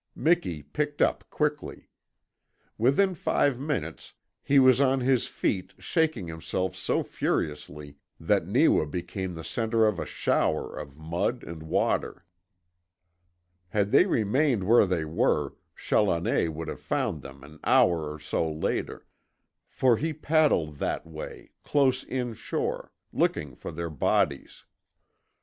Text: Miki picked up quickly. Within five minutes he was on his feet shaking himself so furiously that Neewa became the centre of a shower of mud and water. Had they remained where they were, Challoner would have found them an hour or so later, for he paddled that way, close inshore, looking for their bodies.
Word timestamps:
Miki 0.15 0.63
picked 0.63 0.99
up 0.99 1.29
quickly. 1.29 1.87
Within 2.75 3.13
five 3.13 3.59
minutes 3.59 4.15
he 4.41 4.57
was 4.57 4.81
on 4.81 5.01
his 5.01 5.27
feet 5.27 5.75
shaking 5.77 6.25
himself 6.25 6.75
so 6.75 7.03
furiously 7.03 7.97
that 8.19 8.47
Neewa 8.47 8.85
became 8.87 9.35
the 9.35 9.43
centre 9.43 9.85
of 9.85 9.99
a 9.99 10.05
shower 10.07 10.75
of 10.75 10.97
mud 10.97 11.43
and 11.43 11.61
water. 11.61 12.25
Had 13.69 13.91
they 13.91 14.07
remained 14.07 14.63
where 14.63 14.87
they 14.87 15.05
were, 15.05 15.53
Challoner 15.75 16.49
would 16.49 16.67
have 16.67 16.79
found 16.81 17.21
them 17.21 17.43
an 17.43 17.59
hour 17.63 18.11
or 18.11 18.17
so 18.17 18.51
later, 18.51 19.05
for 19.69 19.97
he 19.97 20.13
paddled 20.13 20.77
that 20.77 21.05
way, 21.05 21.51
close 21.63 22.03
inshore, 22.05 22.91
looking 23.13 23.53
for 23.53 23.69
their 23.71 23.91
bodies. 23.91 24.63